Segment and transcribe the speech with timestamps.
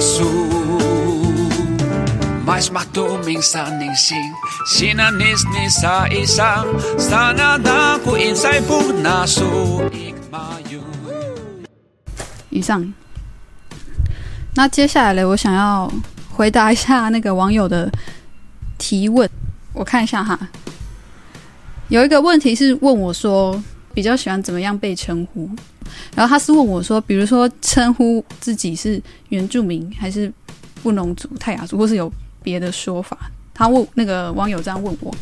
[0.00, 0.24] so
[12.50, 12.94] 以上。
[14.54, 15.92] 那接下来呢，我想要
[16.30, 17.90] 回答一下那个网友的
[18.76, 19.28] 提问。
[19.72, 20.38] 我看一下哈，
[21.88, 23.62] 有一个问题是问我说，
[23.94, 25.50] 比较喜欢怎么样被称呼？
[26.14, 30.32] 然后他是问我说，比如说称呼自己是原住民，还是
[30.82, 33.16] 布农族、泰雅族，或是有别的说法？
[33.54, 35.14] 他问那个网友这样问我。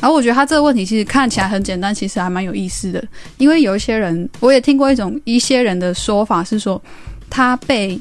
[0.00, 3.04] 然后我觉得他这个问题其实看起来很简单，其实还蛮有意思的。
[3.38, 6.82] 因为有一些人，我也听过一种一些人的说法是说，
[7.30, 7.96] 他被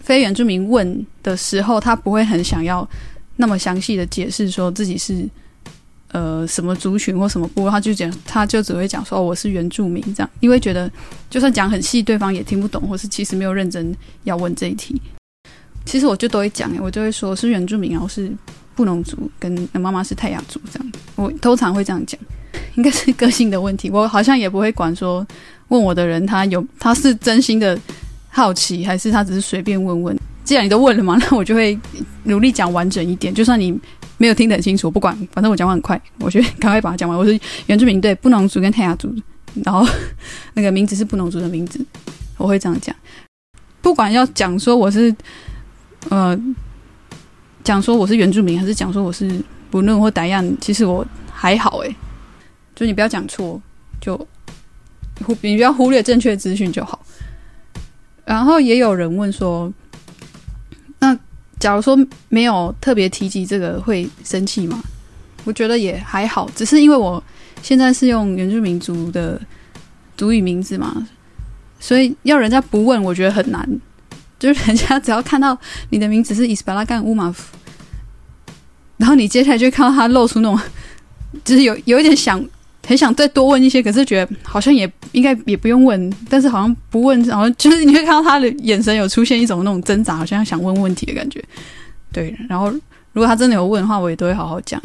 [0.00, 2.88] 非原住民问的时候，他不会很想要
[3.36, 5.28] 那么详细的解释说自己是
[6.12, 10.90] 呃什么族群或什么部落，他就讲他就只会讲说、哦、我是原住民这样，因为觉得
[11.28, 15.00] 就算讲很细，对方也听不懂，或是其实没有认真要问这一题。
[15.84, 18.30] 其实我就都会讲，我就会说是原住民，然后是
[18.76, 20.92] 布农族，跟妈妈是泰雅族这样。
[21.16, 22.20] 我通常会这样讲，
[22.76, 23.90] 应该是个性的问题。
[23.90, 25.26] 我好像也不会管说
[25.68, 27.76] 问我的人他有他是真心的
[28.28, 30.16] 好奇，还是他只是随便问问。
[30.44, 31.78] 既然你都问了嘛，那我就会
[32.24, 33.34] 努力讲完整一点。
[33.34, 33.76] 就算你
[34.22, 37.18] 没有听得很清楚，不管，反正我讲话很快，我就赶快把它讲完。
[37.18, 39.12] 我是原住民，对，布农族跟泰雅族，
[39.64, 39.84] 然后
[40.54, 41.84] 那个名字是布农族的名字，
[42.36, 42.94] 我会这样讲。
[43.80, 45.12] 不管要讲说我是
[46.08, 46.40] 呃
[47.64, 51.92] 讲说我是原住民，还是讲说我是不论或达样，其实我还好诶，
[52.76, 53.60] 就你不要讲错，
[54.00, 54.16] 就
[55.26, 57.04] 忽你不要忽略正确资讯就好。
[58.24, 59.72] 然后也有人问说，
[61.62, 61.96] 假如说
[62.28, 64.82] 没有特别提及这个会生气吗？
[65.44, 67.22] 我觉得也还好，只是因为我
[67.62, 69.40] 现在是用原住民族的
[70.16, 71.06] 族语名字嘛，
[71.78, 73.80] 所以要人家不问，我觉得很难。
[74.40, 75.56] 就是人家只要看到
[75.90, 77.56] 你的名字是伊斯巴拉干乌马夫，
[78.96, 80.60] 然后你接下来就会看到他露出那种，
[81.44, 82.44] 就是有有一点想
[82.86, 91.42] 很想再多问一些，可是觉得好像也应该也不用问，但是好像不问，好像就是你会看到他的眼神有出现一种那种挣扎，好像想问问题的感觉。
[92.12, 92.70] 对，然后
[93.12, 94.80] 如果他真的有问的话，我也都会好好讲，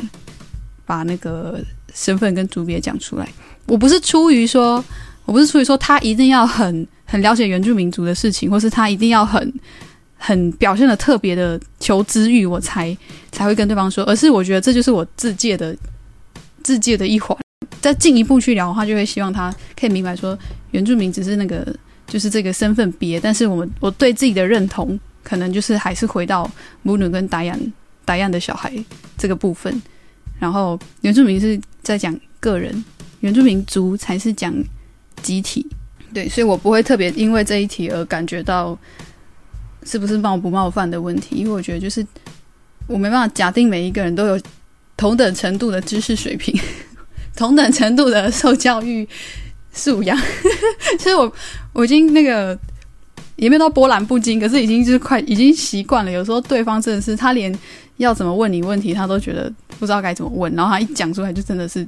[0.85, 1.59] 把那个
[1.93, 3.27] 身份跟组别讲出来。
[3.65, 4.83] 我不是出于说，
[5.25, 6.87] 我不是出于说他一定要很。
[7.09, 9.53] 很了解原住民族的事情，或是他一定要很
[10.17, 12.93] 很表现的特别的求知欲，我才
[13.31, 14.03] 才会跟对方说。
[14.03, 15.73] 而是我觉得这就是我自介的
[16.63, 17.37] 自介的一环。
[17.81, 20.37] 再进一步去聊的话，就会希望他可以明白说，
[20.71, 21.65] 原住民只是那个
[22.07, 26.49] 就是这个身份别，但是我们我对自己的认同，可能就是还是回到
[26.83, 27.57] 母女跟达雅
[28.05, 28.73] 达雅的小孩
[29.17, 29.81] 这个部分。
[30.39, 32.83] 然后原住民是在讲个人，
[33.21, 34.53] 原住民族才是讲
[35.21, 35.65] 集体。
[36.13, 38.77] 对，所以我不会特别因为这一题而感觉到
[39.83, 42.05] 是不是冒不冒犯的问题，因为我觉得就是
[42.87, 44.39] 我没办法假定每一个人都有
[44.95, 46.57] 同等程度的知识水平，
[47.37, 49.07] 同等程度的受教育
[49.71, 50.17] 素养。
[50.99, 51.31] 其实我
[51.71, 52.57] 我已经那个
[53.37, 56.11] 也没有到波澜不惊，可是已经就是快已经习惯了。
[56.11, 57.57] 有时候对方真的是他连
[57.95, 59.49] 要怎么问你问题，他都觉得
[59.79, 61.87] 不知道该怎么问，然后他一讲出来就真的是。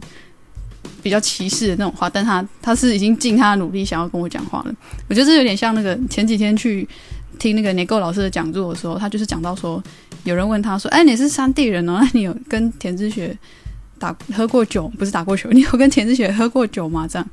[1.02, 4.76] 比较歧视的那种话，但他他是已经尽他的努力想要跟我讲话了。
[5.08, 6.88] 我觉得这有点像那个前几天去
[7.38, 9.82] 听那个年够老师的讲座的时候，他就是讲到说，
[10.26, 13.38] 有人问他说：“哎，你是山地人哦，那你有跟田之学
[14.00, 14.88] 打喝过酒？
[14.98, 17.30] 不是打过球，你有跟田志雪喝过酒吗？”这样，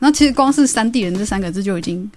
[0.00, 2.10] 然后其实光是山地人这三个字就已经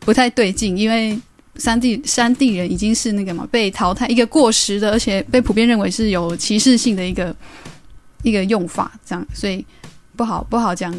[0.00, 1.20] 不太对劲，因为
[1.56, 7.36] 山地山地人已经是那个嘛被淘汰一个过时的，而且被普遍认为是有歧视性的一个
[8.22, 9.62] 一个用法，这样，所以。
[10.16, 10.90] 不好不好讲，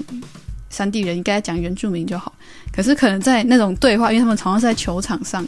[0.69, 2.31] 山地人应该讲原住民就好。
[2.71, 5.43] 可是可能在那种对话，因为他们常常是在球场上，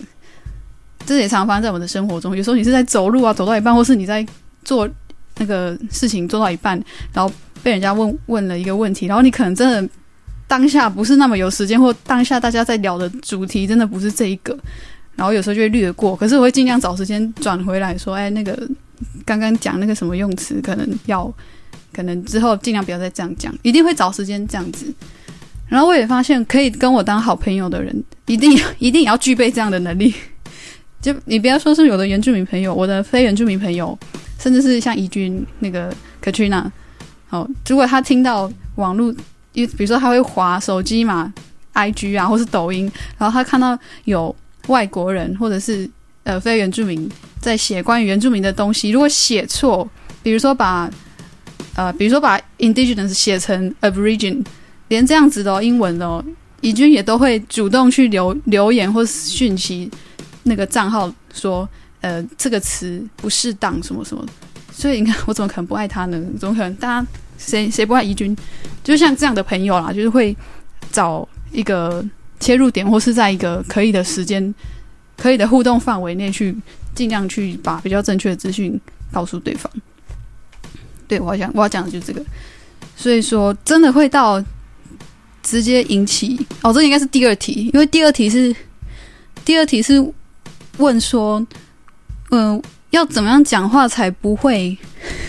[1.05, 2.35] 这也常常发生在我们的生活中。
[2.35, 4.25] 有时候你是在走路啊，走到一半，或是你在
[4.63, 4.89] 做
[5.39, 6.79] 那个事情做到一半，
[7.11, 7.33] 然后
[7.63, 9.93] 被人家问问了一个问题，然后你可能真的
[10.47, 14.57] 当下不是那么有时间，或当下大家在聊的主题真的不是这一个，
[15.15, 16.15] 然后有时候就会略过。
[16.15, 18.55] 可是我会尽量找时间转回来说，哎，那个
[19.25, 21.33] 刚刚讲那个什么用词，可能要。
[21.91, 24.85] 可能之后尽量不要再这样讲，一定会找时间这样子。
[25.67, 30.13] 然后我也发现，可以跟我当好朋友的人，一定一定要具备这样的能力。
[31.01, 33.97] 就你不要说是有的原住民朋友，我的非原住民朋友，
[34.39, 35.93] 甚至是像怡君那个
[36.23, 36.65] Katrina，
[37.29, 39.13] 哦，如果他听到网络，
[39.51, 41.31] 比比如说他会滑手机嘛
[41.73, 44.35] ，IG 啊，或是抖音，然后他看到有
[44.67, 45.87] 外国人或者是
[46.23, 47.07] 呃非原住民
[47.39, 49.87] 在写关于原住民的东西，如果写错，
[50.23, 50.89] 比如说把
[51.75, 54.43] 呃，比如说把 indigenous 写成 aborigine，
[54.87, 56.23] 连这样子的英文哦，
[56.61, 59.89] 怡君也都会主动去留留言或讯息，
[60.43, 61.67] 那个账号说，
[62.01, 64.25] 呃，这个词不适当，什么什么。
[64.71, 66.21] 所以你看，我怎么可能不爱他呢？
[66.39, 66.73] 怎么可能？
[66.75, 67.07] 大家
[67.37, 68.35] 谁谁不爱怡君？
[68.83, 70.35] 就像这样的朋友啦，就是会
[70.91, 72.03] 找一个
[72.39, 74.53] 切入点，或是在一个可以的时间、
[75.17, 76.55] 可以的互动范围内去，
[76.95, 78.79] 尽量去把比较正确的资讯
[79.11, 79.71] 告诉对方。
[81.07, 82.23] 对我要讲，我要讲的就是这个。
[82.95, 84.43] 所以说，真的会到
[85.41, 88.55] 直接引起哦，这应该是第二题，因为第二题是
[89.43, 90.13] 第二题是
[90.77, 91.45] 问说，
[92.31, 92.61] 嗯。
[92.91, 94.75] 要怎么样讲话才不会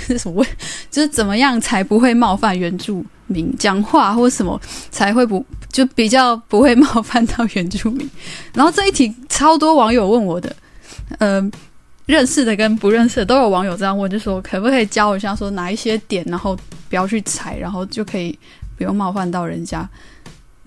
[0.06, 0.42] 是 什么？
[0.90, 3.54] 就是怎么样才不会冒犯原住民？
[3.58, 4.58] 讲话或什么
[4.90, 8.08] 才会不就比较不会冒犯到原住民？
[8.54, 10.56] 然后这一题超多网友问我的，
[11.18, 11.50] 呃，
[12.06, 16.58] 认识的跟不认识的都有网友这样问，就说可不可以教我一下，说哪一些点，然后
[16.88, 18.38] 不要去踩，然后就可以
[18.78, 19.86] 不用冒犯到人家。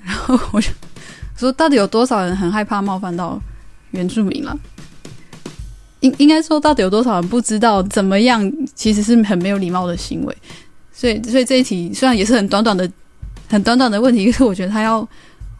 [0.03, 0.69] 然后我就
[1.35, 3.41] 说，到底有多少人很害怕冒犯到
[3.89, 4.55] 原住民了？
[6.03, 8.51] 应应该说，到底有多少人不知道怎么样？
[8.75, 10.37] 其实是很没有礼貌的行为。
[10.91, 12.89] 所以，所以这一题虽然也是很短短的、
[13.49, 15.07] 很短短的问题，可是我觉得他要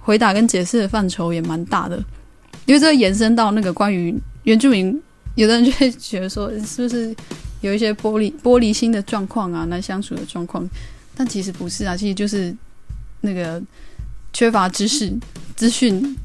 [0.02, 1.96] 回答跟解释的范畴也蛮大的。
[2.66, 4.14] 因为这个延伸到那个关于
[4.44, 5.02] 原住民，
[5.36, 7.16] 有的人就会觉得说，是不是
[7.62, 10.70] 有一些玻璃 玻璃心的状况啊，难相处的状况？
[11.16, 12.54] 但其实不是啊，其实就是
[13.22, 13.64] 那个
[14.34, 15.12] 缺乏知识、
[15.56, 16.16] 资讯、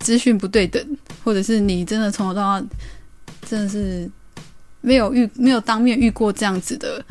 [0.00, 0.84] 资讯不对等，
[1.24, 2.62] 或者是你真的从头到。
[3.52, 4.10] 真的是
[4.80, 7.04] 没有遇没有当面遇过这样子的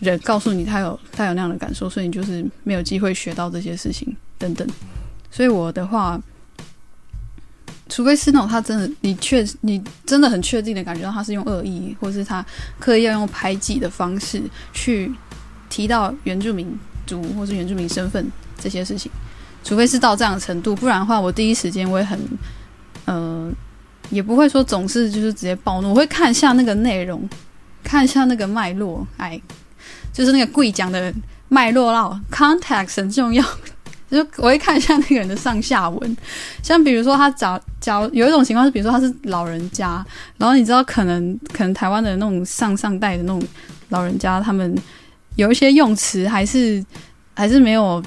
[0.00, 4.66] 人，告诉你他有他有那样的感受，所以你就是没有机会学到这些事情等等。
[5.30, 6.18] 所以我的话，
[7.90, 12.42] 除非是那种他真的你确你真的很确定的感觉到他是用恶意，或是他
[12.78, 14.40] 刻意要用排挤的方式
[14.72, 15.12] 去
[15.68, 16.74] 提到原住民
[17.06, 19.12] 族或是原住民身份这些事情，
[19.62, 22.18] 除非是到这样的程度，不然的话，我第一时间我会很
[23.04, 23.54] 嗯。
[24.10, 27.26] 也不会说总是就是直接暴怒，我会看一下那个内容，
[27.82, 29.40] 看一下那个脉络，哎，
[30.12, 31.12] 就是那个贵讲的
[31.48, 33.42] 脉络啦，context 很重要，
[34.10, 36.16] 就我会看一下那个人的上下文。
[36.62, 40.04] 像比如说他找找有一种情况是，比如说他是老人家，
[40.36, 43.42] 然后你知道可能可能台湾的那种上上代的那种
[43.88, 44.76] 老人家，他们
[45.36, 46.84] 有一些用词还是
[47.34, 48.02] 还是没有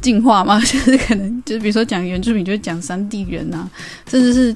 [0.00, 3.68] 进化嘛， 就是可能就是比如说讲原住民，就讲三地人啊，
[4.08, 4.54] 甚至是。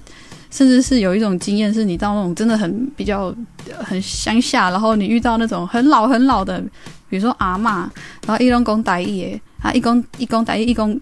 [0.54, 3.34] 甚至是有一种经验，是你到那种真的很比较
[3.82, 6.62] 很乡下，然后你遇到那种很老很老的，
[7.08, 7.88] 比如说阿嬷，
[8.24, 10.98] 然后一公公打义，啊一公一公打一一公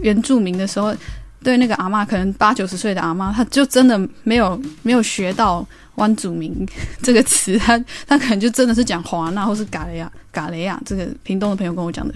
[0.00, 0.94] 原住民的时候，
[1.42, 6.54] 对那个阿嬷可能八九十岁的阿嬷，他就真的没有没有学到湾祖民
[7.00, 12.14] 这个词，他他可能就真的是讲华纳或是嘎雷亚嘎雷亚，这个屏东的朋友跟我讲的，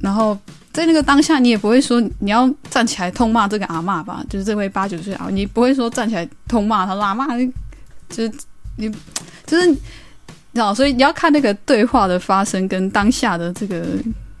[0.00, 0.38] 然后。
[0.72, 4.24] 在那个当下，你也不会说你要站起来痛骂这个阿妈吧？
[4.30, 7.26] 就是这位八九岁啊，你不会说站起来痛骂他，阿妈，
[8.08, 8.32] 就是
[8.76, 8.88] 你，
[9.44, 13.84] 就是你，知道，所以你要看那个对话的发生跟当下的这个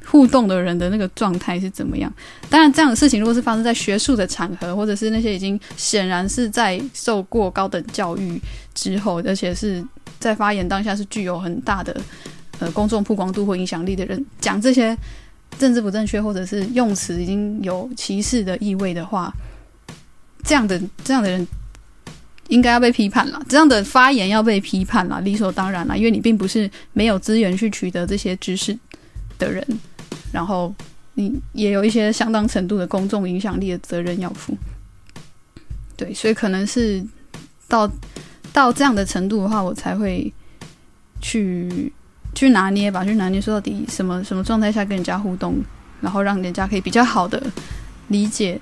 [0.06, 2.12] 互动的人的那个状态是怎么样。
[2.48, 8.40] 当然，这样的事情如果是发生在学术的场合，或者是那些已经显然是在受过高等教育
[8.72, 9.84] 之后，而且是
[10.20, 12.00] 在发言当下是具有很大的
[12.60, 14.96] 呃公众曝光度或影响力的人讲这些。
[15.58, 19.30] 政治不正确，或者是用词已经有歧视的意味的话，
[20.42, 21.46] 这样的这样的人
[22.48, 23.42] 应该要被批判了。
[23.48, 28.78] 这样的发言要被批判了，理所当然了，因为你并不是没有资源去取得这些知识
[29.38, 29.62] 的人，
[30.32, 30.74] 然后
[31.14, 34.56] 你也有一些相当程度的公众影响力的责任要负。
[35.96, 37.04] 对，所以可能是
[37.68, 37.90] 到
[38.52, 40.32] 到这样的程度的话，我才会
[41.20, 41.92] 去。
[42.34, 45.56] 去拿捏吧，去拿捏，说到底什么什么状态下跟人家互动，
[46.00, 47.42] 然后让人家可以比较好的
[48.08, 48.58] 理解，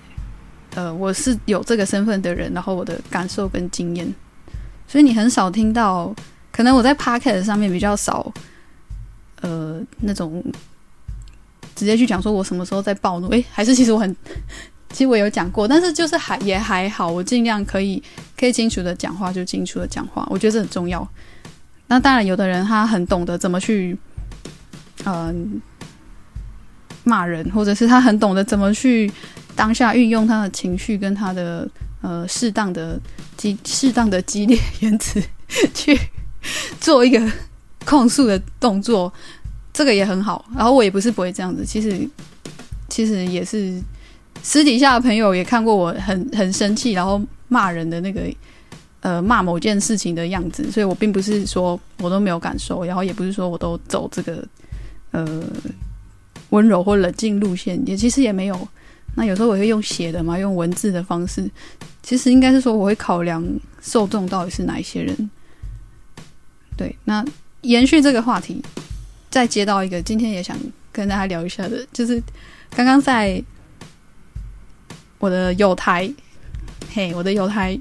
[0.75, 4.12] 呃，我是有这个身份的人，然后我的感受跟经验，
[4.87, 6.14] 所以你很少听到，
[6.50, 8.32] 可能我在 p o c a s t 上面比较少，
[9.42, 10.42] 呃，那种
[11.76, 14.16] 直接去讲说我什么时候在暴怒，诶，还是其实我很，
[14.90, 18.02] 其实我有讲过，但是就是还也还好，我尽量可以
[18.37, 21.06] 可以清楚的讲话就清楚的讲话，我觉得这很重要。
[21.88, 23.97] 那当然，有的人他很懂得怎么去，
[25.07, 25.61] 嗯，
[27.04, 29.11] 骂人，或者是他很懂得怎么去
[29.57, 31.66] 当下运用他的情绪跟他的
[32.02, 33.00] 呃适当的
[33.38, 35.23] 激适当的激烈言辞
[35.73, 35.99] 去
[36.78, 37.26] 做一个
[37.87, 39.11] 控诉的动作，
[39.73, 40.45] 这个也很好。
[40.54, 42.07] 然后我也不是不会这样子，其实
[42.90, 43.83] 其实也是
[44.42, 47.18] 私底下的朋友也看过我很很生气，然后
[47.49, 48.21] 骂人的那个。
[49.00, 54.44] 呃，骂某件事情的样子，所以我并不是说我都没有感受，然后也不是说我都走这个
[55.12, 55.44] 呃
[56.50, 58.68] 温柔或冷静路线，也其实也没有。
[59.14, 61.48] 那有时候我会用写的嘛，用文字的方式，
[62.02, 63.44] 其实应该是说我会考量
[63.80, 65.30] 受众到底是哪一些人。
[66.76, 67.24] 对，那
[67.62, 68.62] 延续这个话题，
[69.30, 70.56] 再接到一个今天也想
[70.92, 72.22] 跟大家聊一下的，就是
[72.70, 73.42] 刚刚在
[75.18, 76.12] 我的有台，
[76.92, 77.76] 嘿，我的有台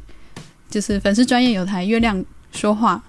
[0.70, 3.04] 就是粉丝专业有台月亮说话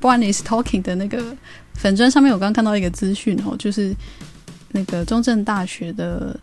[0.00, 1.36] ，One is talking 的那个
[1.74, 3.94] 粉砖上面，我刚刚看到一个资讯哦，就是
[4.72, 6.38] 那个中正大学的，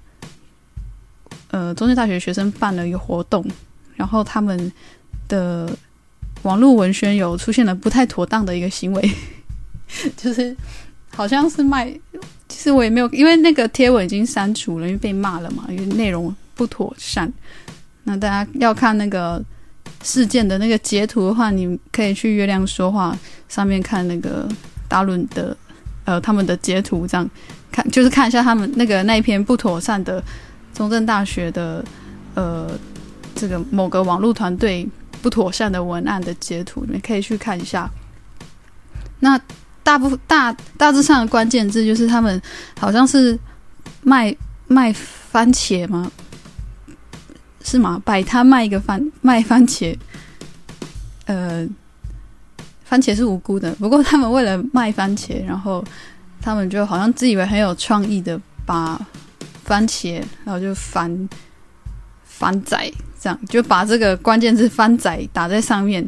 [1.50, 3.46] 呃，中正大学学生办了一个活动，
[3.96, 4.72] 然后他们
[5.28, 5.70] 的。
[6.44, 9.12] 网络文宣有出现了不太妥当的一个行为，
[10.18, 10.58] 就是
[11.16, 11.88] 好像是卖，
[12.50, 17.32] 其实我也没有，因为那个贴文已经删除了，因为被骂了嘛，因为内容不妥善。
[18.06, 19.40] 那大家要看那个
[20.04, 23.18] 事件的那个截图的话，你可以去月亮说话
[23.48, 24.48] 上面看那个
[24.88, 25.56] 大伦的
[26.06, 27.30] 呃他们的截图，这样
[27.72, 30.24] 看就是看一下他们那个那一篇不妥善的
[30.74, 31.84] 中正大学的
[32.36, 32.70] 呃
[33.36, 34.88] 这个某个网络团队。
[35.22, 37.88] 不妥善的文案的截图，你们可以去看一下。
[39.20, 39.40] 那
[39.84, 42.42] 大部分大大致上的关键字就是他们
[42.80, 43.38] 好像是
[44.02, 46.12] 卖卖番茄吗？
[47.64, 48.02] 是吗？
[48.04, 49.96] 摆摊卖一个番卖番茄，
[51.26, 51.68] 呃，
[52.84, 53.74] 番茄是无辜的。
[53.76, 55.84] 不过他们为了卖番茄，然后
[56.42, 59.00] 他们就好像自以为很有创意的把
[59.64, 61.30] 番茄，然后就翻
[62.24, 62.92] 翻仔。
[63.24, 66.04] 这样就把这个关键字“翻仔”打在上面，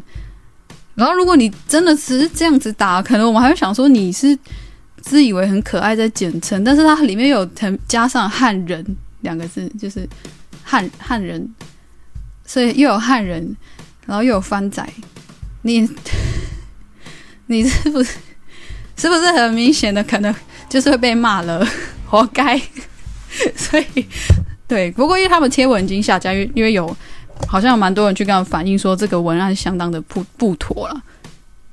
[0.96, 4.36] 然后如果你真的只是这样子打，可能我们还会想说你是
[5.00, 7.48] 自以为很可爱在简称，但是它里面有
[7.86, 8.84] 加上“汉人”
[9.22, 10.04] 两个字，就是
[10.64, 11.48] 汉汉人，
[12.44, 13.56] 所以又有汉人，
[14.06, 14.84] 然后又有番仔，
[15.62, 15.88] 你
[17.46, 18.16] 你是不是
[18.96, 20.34] 是不是很明显的可能
[20.68, 21.64] 就是会被骂了，
[22.08, 22.60] 活该，
[23.54, 24.06] 所以。
[24.66, 26.96] 对，不过因为他们贴文已经下架，因为因为有
[27.46, 31.02] 好像有蛮多人去跟他们反映说这个文案相当的不不妥了。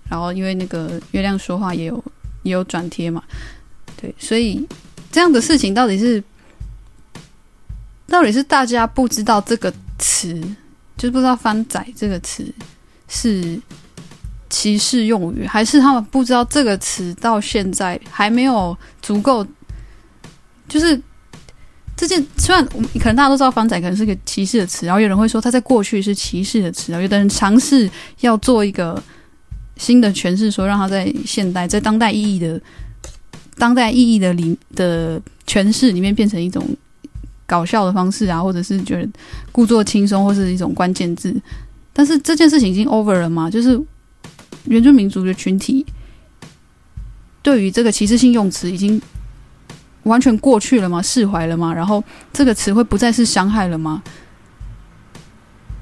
[0.10, 2.04] 然后因为那个月亮说话也有
[2.44, 3.24] 也有转贴嘛，
[3.96, 4.68] 对，所以
[5.10, 6.22] 这样的事情到底是
[8.12, 10.34] 到底是大家不知道这个词，
[10.98, 12.54] 就是不知道“翻仔”这个词
[13.08, 13.58] 是
[14.50, 19.48] 歧视用语，还是他们不知道这个词到现在还没有足够，
[20.68, 21.02] 就是。
[21.98, 27.88] 这件虽然可能大家都知道“方仔”可能是个歧视的词，然后有人会说他在过去是歧视的词，然后有的人尝试
[28.22, 29.00] 要做一个
[29.78, 32.60] 新的诠释，说让他在现代、在当代意义的
[33.56, 36.68] 当代意义的里的诠释里面变成一种
[37.52, 39.10] 搞笑的方式啊，或者是觉得
[39.52, 41.36] 故作轻松，或是一种关键字。
[41.92, 43.50] 但是这件事情已经 over 了嘛？
[43.50, 43.78] 就是
[44.64, 45.86] 原住民族的群体
[47.44, 49.02] 对于这个歧视性用词已经。
[50.04, 51.00] 完全过去了吗？
[51.00, 51.72] 释怀了吗？
[51.72, 52.04] 然后
[52.34, 54.02] 这个词汇不再是伤害了吗？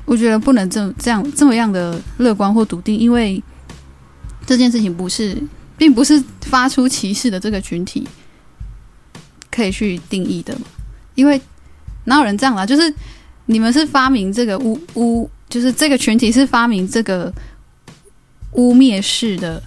[0.04, 3.42] 我觉得不能这这样这么样的乐观或笃定，因为
[4.46, 5.42] 这件事情不是，
[5.78, 8.06] 并不是发出歧视的这个群体
[9.50, 10.54] 可以去定义的。
[11.16, 11.40] 因为
[12.06, 12.66] 哪有人这样啦？
[12.66, 12.94] 就是
[13.46, 17.34] 你们是发明这个污污，就是这个群体是发明这个
[18.54, 19.62] 污蔑式的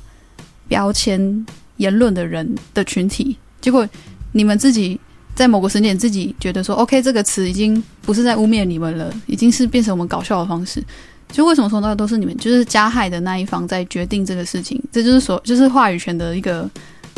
[0.68, 1.46] 标签
[1.76, 3.88] 言论的人的群体，结果。
[4.34, 4.98] 你们自己
[5.34, 10.82] 在某个时间点自己觉得说，OK，这个词已经不是在污蔑你们了，已经是变成我们搞笑的方式。
[11.30, 16.66] 就为什么说那都是你们，就是加害的那一方在决定这个事情，这就是所就是话语权的一个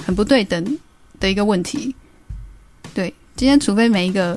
[0.05, 0.79] 很不对等
[1.21, 1.95] 的一个问题。
[2.93, 4.37] 对，今天除非每一个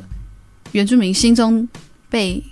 [0.72, 1.68] 原住民心中
[2.10, 2.44] 被。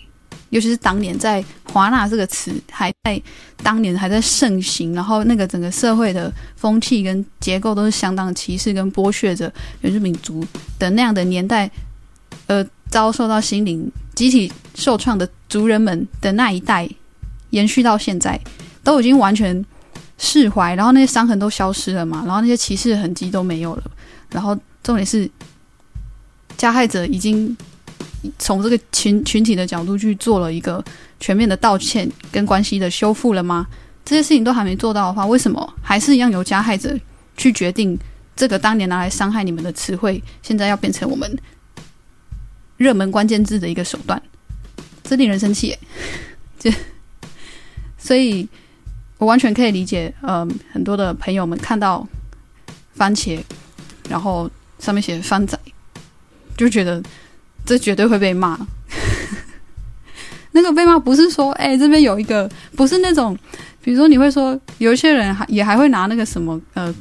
[0.52, 1.44] 尤其是当年在
[1.74, 3.22] “华纳”这个词还在
[3.62, 10.46] 当年还在盛行，然后那个整个社会的风气跟结构都是相当歧视跟剥削着原住民族
[10.80, 11.70] 的那样的年代，
[12.46, 16.88] 呃，遭受到心灵集体受创的族人们的那一代，
[17.50, 18.40] 延续到现在，
[18.82, 19.66] 都已经完全
[20.18, 23.84] 释怀，然后那些伤痕都消失了嘛，然后那些歧视的痕迹都没有了，
[24.30, 25.30] 然后重点是
[26.56, 27.58] 加害者已经。
[28.38, 30.84] 从这个群群体的角度去做了一个
[31.20, 33.68] 全面的道歉跟关系的修复了吗？
[34.04, 36.96] 这些事情都还没做到的话，为什么还是一样由加害者
[37.36, 37.98] 去决定
[38.36, 41.36] 这个当年拿来伤害你们的词汇，现在要变成我们
[42.78, 44.22] 热门关键字的一个手段？
[45.04, 45.76] 这令人生气。
[46.60, 46.72] 这，
[47.98, 48.48] 所以
[49.18, 52.08] 我完全可以理解，呃，很多的朋友们看到
[52.96, 53.40] 番茄，
[54.08, 55.58] 然后上面写“番仔”，
[56.56, 57.02] 就觉得。
[57.66, 58.58] 这绝对会被骂。
[60.52, 63.38] 那个被骂不是说，哎，这边有一个，不是那种，
[63.82, 66.94] 比如说你会说，有一些人还也还会拿那个什么，呃，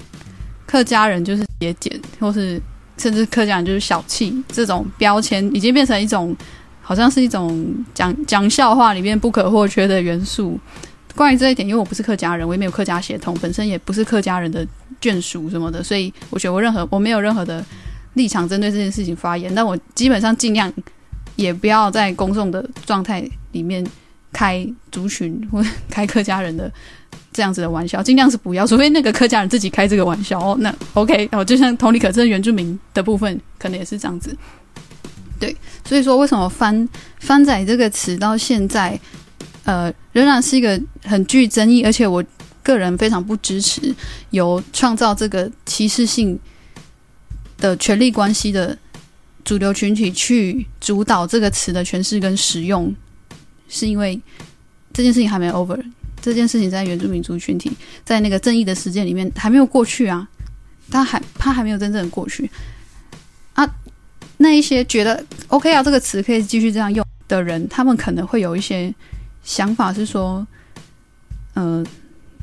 [0.66, 2.60] 客家人就是节俭，或是
[2.98, 6.36] 甚至客家人就是小气这种标签，已经变成一种
[6.82, 10.58] 好像是一种讲讲笑话里面不可或缺的元素。
[11.14, 14.66] 关于这一点，因为我不是客家人，我也没有客家血统，本身也不是客家人的
[15.00, 17.64] 眷属什么的，所以我觉得我任何我没有任何的
[18.14, 19.54] 立场针对这件事情发言。
[19.54, 20.72] 但我基本上尽量
[21.36, 23.84] 也不要在公众的状态里面
[24.32, 26.72] 开族群或开客家人的
[27.32, 30.56] 这样子的玩笑，尽量是不要，除非那个客家人自己开这个玩笑哦。
[30.60, 34.36] 那 OK 哦，就像同理可证原住民的部分，可能也是这样子。
[35.38, 35.56] 对，
[35.86, 38.98] 所以说为什么“翻翻仔”这个词到现在？
[39.64, 42.22] 呃，仍然是一个很具争议，而且我
[42.62, 43.94] 个人非常不支持
[44.28, 46.38] 由创造这个歧视性
[47.58, 48.76] 的权力关系的
[49.44, 52.94] 主流群体去主导这个词的诠释跟使用，
[53.68, 54.20] 是因为
[54.92, 55.82] 这件事情还没 over，
[56.20, 57.70] 这件事情在原住民族群体
[58.04, 60.28] 在那个正义的实践里面还没有过去啊，
[60.90, 62.50] 他还他还没有真正的过去
[63.54, 63.68] 啊，
[64.38, 68.94] 那一些觉得 OK 啊，这个词可以继续这样用的人，他们可能会有一些。
[69.46, 70.46] 想法是说，
[71.52, 71.84] 呃，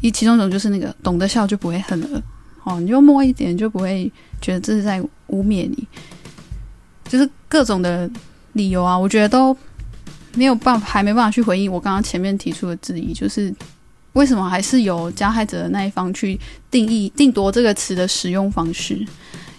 [0.01, 2.21] 一其中一种就是那个懂得笑就不会恨了，
[2.63, 5.87] 哦，你就摸一点就不会觉得这是在污蔑你，
[7.05, 8.09] 就是各种的
[8.53, 9.55] 理由啊，我觉得都
[10.35, 13.53] 没有办法，还没办法去回应我刚刚前面提出的质疑，就是
[14.13, 16.39] 为什么还是由加害者的那一方去
[16.69, 19.05] 定义定夺这个词的使用方式？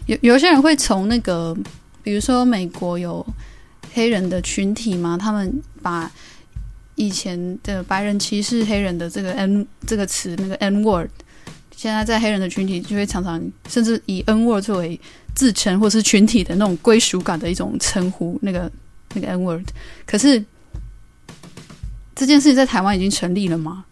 [0.06, 1.56] 有有些人会从那个，
[2.02, 3.24] 比如说美国有
[3.94, 6.10] 黑人的群体嘛，他们把
[6.94, 11.08] 以前的白人歧视黑人的这个 N 这个词，那个 N word，
[11.74, 14.98] 现在在黑人的群体就会常常甚至以 N word 作为
[15.34, 18.70] 自称或是群体的那种归属感的一种称呼，那个
[19.14, 19.66] 那个 N word。
[20.06, 20.44] 可是
[22.14, 23.84] 这件事情在台湾已经成立了吗？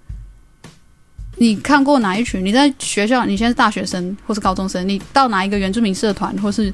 [1.37, 2.45] 你看过哪一群？
[2.45, 6.71] 你在学校，你现在是大学生或是高中生，你到哪一个原住民社团或是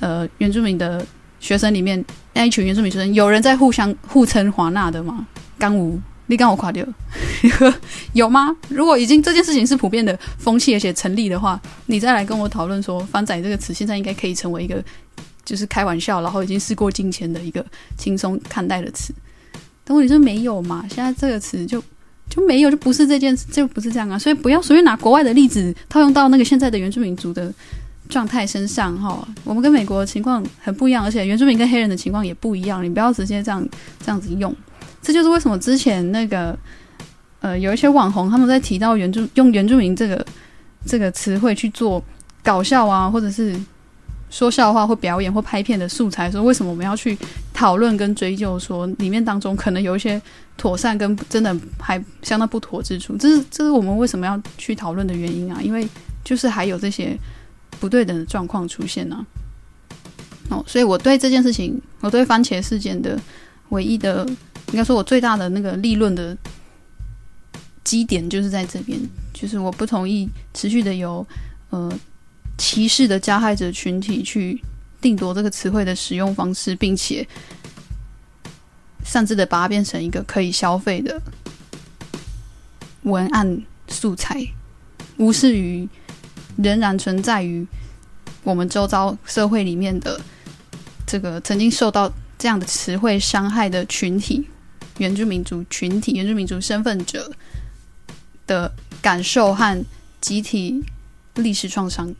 [0.00, 1.04] 呃原住民的
[1.40, 2.04] 学生里面，
[2.34, 5.26] 那一群原住民学生有人在互相互称华纳的吗？
[5.58, 6.86] 刚无，你刚我垮掉，
[8.14, 8.56] 有吗？
[8.68, 14.82] 如果已经这件事情是普遍的风气，而且成立的话，你再来跟我讨论说“翻仔”这个词，现在应该可以成为一个
[15.44, 17.64] 就是开玩笑，然后已经事过境迁的一个
[17.98, 19.12] 轻松看待的词。
[19.84, 20.86] 但问题是没有嘛？
[20.88, 21.82] 现在这个词就
[22.30, 24.18] 就没有，就不是这件事，就不是这样啊！
[24.18, 27.52] 所以不要随便拿国外的例子套用到那个现在的原住民族的
[28.08, 29.28] 状态身上哈。
[29.44, 33.68] 我们跟美国的情况很不一样，而且原住民跟黑人的情况也不一样，你不要直接这样
[33.98, 34.54] 这样子用。
[35.02, 36.56] 这就是为什么之前那个
[37.40, 40.24] 呃有一些网红他们在提到原住用原住民这个
[40.86, 42.02] 这个词汇去做
[42.42, 43.54] 搞笑啊，或者是
[44.30, 47.18] 说笑话或表演或拍片的素材，说为什么我们要去
[47.52, 50.20] 讨论跟追究，说里面当中可能有一些
[50.56, 55.60] 妥善跟真的还相当不妥之处，这是这是我们为什么要去讨论的原因啊？
[55.60, 55.86] 因为
[56.24, 57.18] 就是还有这些
[57.80, 59.26] 不对等的状况出现呢。
[60.48, 63.18] 哦，所以我对这件事情，我对番茄事件的
[63.70, 64.26] 唯一的。
[64.72, 66.36] 应该说，我最大的那个立论的
[67.84, 68.98] 基点就是在这边，
[69.34, 71.26] 就是我不同意持续的由
[71.70, 71.92] 呃
[72.56, 74.58] 歧视的加害者群体去
[75.00, 77.26] 定夺这个词汇的使用方式，并且
[79.04, 81.20] 擅自的把它变成一个可以消费的
[83.02, 84.42] 文案素材，
[85.18, 85.86] 无视于
[86.56, 87.66] 仍然存在于
[88.42, 90.18] 我们周遭社会里面的
[91.06, 94.48] 这个曾经受到这样的词汇伤害的群体。
[94.98, 97.30] 原住民族群体、原住民族身份者
[98.46, 99.84] 的感受和
[100.20, 100.84] 集体
[101.36, 102.14] 历史创伤，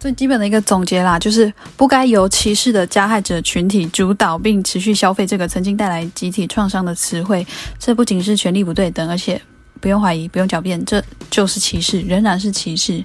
[0.00, 7.46] 最基本的一个总结啦，就是不该由歧视的加害者群体主导并持续消费这个曾经带来集体创伤的词汇。
[7.78, 9.40] 这不仅是权力不对等，而且
[9.80, 13.04] 不用怀疑、不用狡辩，这就是歧视，仍然是歧视。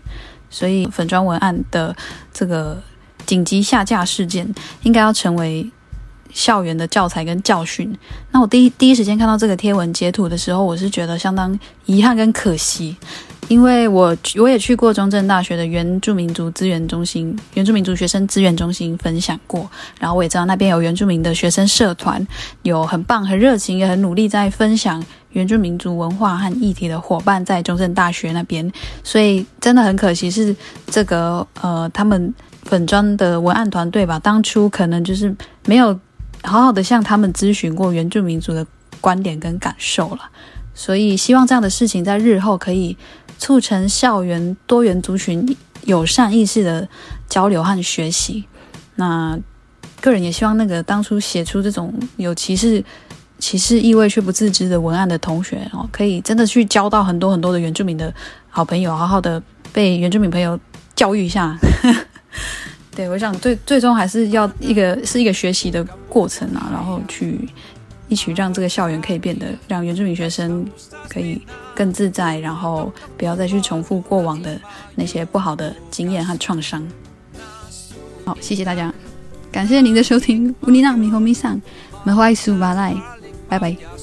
[0.50, 1.96] 所以，粉砖文案的
[2.34, 2.82] 这个
[3.26, 4.54] 紧急下架事件，
[4.84, 5.70] 应该要成为。
[6.34, 7.96] 校园的教材跟教训，
[8.32, 12.96] 那我第一第一时间看到这个贴文截图的时候，我是觉得相当遗憾跟可惜，
[13.48, 22.26] 因为我我也去过中正大学的原住民族资源中心、原住民族学生资源中心分享过，然后我也知道那边有原住民的学生社团，
[22.64, 28.72] 有很棒、很热情、也很努力在分享原住民族文化和议题的伙伴在中正大学那边，
[29.04, 30.56] 所以真的很可惜是
[30.88, 36.00] 这个呃他们粉砖的文案团队吧，当初可能就是没有。
[36.44, 38.66] 好好的向他们咨询过原住民族的
[39.00, 40.30] 观点跟感受了，
[40.74, 42.98] 所以希望这样的事情在日后可以
[43.38, 46.88] 促成校园多元族群友善意识的
[47.28, 48.46] 交流和学习。
[48.96, 49.40] 那
[50.00, 52.84] 个人也希望那个当初写出这种有歧视
[53.40, 58.14] 歧视意味却不自知的文案的同学哦，可以真的去交到很多很多的原住民的
[58.50, 59.42] 好朋友，好好的
[59.74, 60.60] 被原住民朋友
[60.96, 61.58] 教育一下。
[62.94, 67.48] 对，我想最最终还是要一个是一个学习的过程啊，然后去
[68.10, 70.68] 一起让这个校园可以变得让原住民学生
[71.08, 71.42] 可以
[71.74, 74.60] 更自在，然后不要再去重复过往的
[74.96, 76.86] 那些不好的经验和创伤。
[78.26, 78.94] 好，谢谢大家，
[79.52, 81.60] 感谢您的收听，乌尼娜米和米桑，
[82.04, 82.94] 梅花苏巴赖，
[83.48, 84.01] 拜拜。